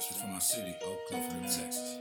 From 0.00 0.32
my 0.32 0.38
city, 0.38 0.76
Oak 0.86 0.98
Cliff, 1.08 1.28
Texas. 1.42 1.96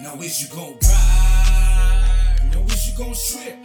Now 0.00 0.14
is 0.20 0.40
you 0.40 0.48
gon' 0.54 0.78
ride? 0.84 2.50
Now 2.52 2.60
is 2.62 2.88
you 2.88 2.96
gon' 2.96 3.12
trip? 3.12 3.58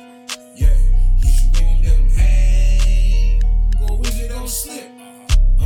Yeah. 0.55 0.75
Is 1.23 1.45
you 1.45 1.51
gon' 1.53 1.83
let 1.83 1.95
them 1.95 2.09
hang? 2.09 3.43
Or 3.79 4.01
is 4.01 4.19
it 4.21 4.31
gon' 4.31 4.47
slip? 4.47 4.89
Uh, 5.61 5.65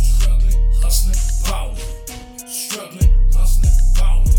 Struggling, 0.00 0.58
hustling, 0.82 1.20
ballin'. 1.48 2.48
Struggling, 2.48 3.12
hustling, 3.32 3.72
ballin'. 3.94 4.34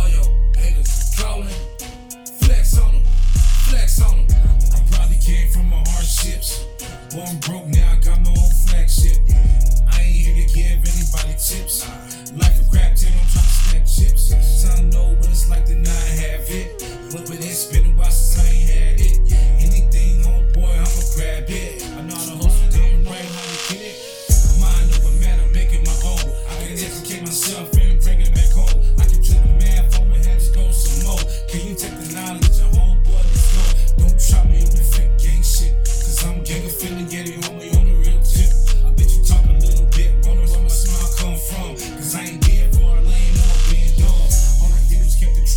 All 0.00 0.08
your 0.08 0.26
haters 0.56 1.14
calling. 1.16 1.60
Flex 2.40 2.76
on 2.78 2.92
them, 2.92 3.02
flex 3.68 4.02
on 4.02 4.26
them. 4.26 4.58
I 4.74 4.80
probably 4.90 5.18
came 5.18 5.48
from 5.48 5.70
my 5.70 5.82
hardships. 5.86 6.64
Born 7.14 7.38
broke, 7.38 7.68
now 7.68 7.95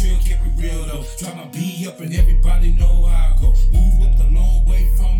trail, 0.10 0.20
kept 0.24 0.46
it 0.46 0.62
real 0.62 0.86
though. 0.86 1.06
Drop 1.18 1.36
my 1.36 1.46
B 1.46 1.86
up 1.88 2.00
and 2.00 2.14
everybody 2.14 2.74
know 2.74 3.06
how 3.06 3.34
I 3.36 3.40
go. 3.40 3.54
Moved 3.72 4.04
up 4.04 4.18
the 4.18 4.30
long 4.32 4.66
way 4.66 4.90
from 4.98 5.19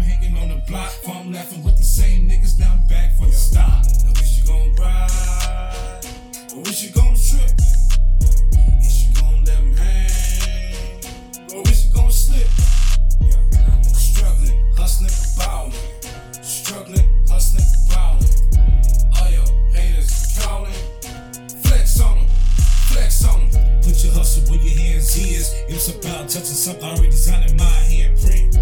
It's 25.72 25.88
about 25.88 26.28
touching 26.28 26.58
something 26.58 26.84
already 26.84 27.12
designed 27.14 27.52
in 27.52 27.56
my 27.56 27.70
handprint. 27.86 28.58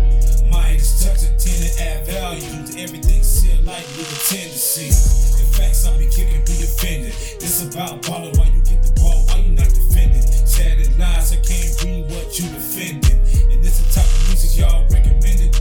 My 0.51 0.75
haters 0.75 0.99
touching, 0.99 1.31
tend 1.39 1.63
to 1.63 1.71
add 1.81 2.05
value 2.05 2.67
to 2.67 2.79
everything. 2.83 3.23
Still 3.23 3.63
like 3.63 3.87
you 3.95 4.03
intend 4.03 4.51
to 4.51 4.59
see. 4.59 4.91
The 4.91 5.47
facts 5.55 5.87
I 5.87 5.97
be 5.97 6.11
kicking, 6.11 6.43
be 6.43 6.59
offended. 6.67 7.15
It's 7.39 7.63
about 7.63 8.03
ballin' 8.03 8.35
while 8.35 8.51
you 8.51 8.59
get 8.59 8.83
the 8.83 8.91
ball, 8.99 9.23
why 9.27 9.39
you 9.39 9.55
not 9.55 9.71
defending? 9.71 10.21
Chatted 10.51 10.99
lies, 10.99 11.31
I 11.31 11.39
can't 11.39 11.71
read 11.79 12.11
what 12.11 12.27
you 12.37 12.51
defending. 12.51 13.23
And 13.55 13.63
this 13.63 13.79
the 13.79 13.87
type 13.87 14.05
of 14.05 14.27
music 14.27 14.59
y'all 14.59 14.83
recommended. 14.91 15.55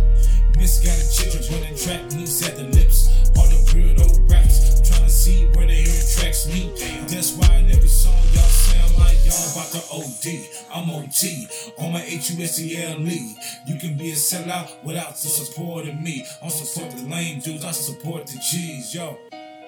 Misguided 0.59 1.06
children 1.15 1.47
running 1.54 1.78
track 1.78 2.03
meets 2.19 2.43
at 2.43 2.56
the 2.56 2.66
lips. 2.75 3.06
All 3.38 3.47
the 3.47 3.62
weirdo 3.70 4.03
raps. 4.28 4.82
I'm 4.82 4.84
trying 4.84 5.06
to 5.06 5.15
see 5.15 5.47
where 5.54 5.66
they 5.66 5.87
hearing 5.87 6.10
tracks 6.10 6.50
meet. 6.50 6.75
That's 7.06 7.38
why 7.38 7.47
y'all 7.47 7.66
about 9.52 9.70
the 9.72 9.82
OD. 9.92 10.26
I'm 10.72 10.91
OT 10.91 11.48
on 11.78 11.92
my 11.92 12.00
HUSCL 12.00 13.04
lead. 13.04 13.36
You 13.66 13.78
can 13.78 13.97
be 13.97 14.10
a 14.10 14.14
sellout 14.14 14.82
without 14.84 15.12
the 15.12 15.28
support 15.28 15.86
of 15.88 16.00
me. 16.00 16.24
I 16.42 16.48
support 16.48 16.92
the 16.92 17.06
lame 17.06 17.41
dudes, 17.41 17.64
I 17.64 17.72
support 17.72 18.26
the 18.26 18.38
G's. 18.38 18.94
Yo, 18.94 19.19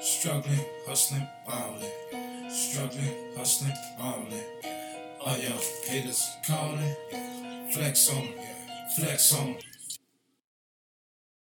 struggling, 0.00 0.64
hustling, 0.86 1.26
ballin'. 1.46 2.50
Struggling, 2.50 3.14
hustling, 3.36 3.74
ballin'. 3.98 4.44
All 5.20 5.36
y'all 5.36 5.60
haters 5.86 6.36
calling. 6.46 6.94
Flex 7.72 8.08
on 8.10 8.28
flex 8.98 9.34
on. 9.34 9.56